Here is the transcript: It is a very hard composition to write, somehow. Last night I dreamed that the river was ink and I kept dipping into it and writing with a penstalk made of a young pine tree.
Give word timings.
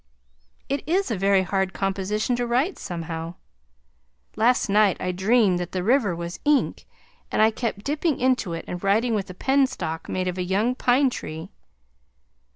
It 0.67 0.81
is 0.89 1.11
a 1.11 1.15
very 1.15 1.43
hard 1.43 1.73
composition 1.73 2.35
to 2.37 2.47
write, 2.47 2.79
somehow. 2.79 3.35
Last 4.35 4.67
night 4.67 4.97
I 4.99 5.11
dreamed 5.11 5.59
that 5.59 5.73
the 5.73 5.83
river 5.83 6.15
was 6.15 6.39
ink 6.43 6.87
and 7.31 7.39
I 7.39 7.51
kept 7.51 7.83
dipping 7.83 8.19
into 8.19 8.53
it 8.53 8.65
and 8.67 8.83
writing 8.83 9.13
with 9.13 9.29
a 9.29 9.35
penstalk 9.35 10.09
made 10.09 10.27
of 10.27 10.39
a 10.39 10.43
young 10.43 10.73
pine 10.73 11.11
tree. 11.11 11.51